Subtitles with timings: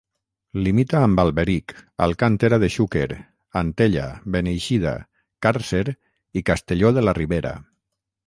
[0.67, 1.73] Limita amb Alberic,
[2.05, 3.05] Alcàntera de Xúquer,
[3.61, 4.95] Antella, Beneixida,
[5.47, 5.85] Càrcer
[6.43, 7.53] i Castelló de la Ribera.